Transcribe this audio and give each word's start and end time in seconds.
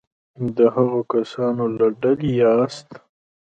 د 0.57 0.57
هغو 0.75 0.99
کسانو 1.13 1.65
له 1.77 1.87
ډلې 2.01 2.29
یاست. 2.41 2.89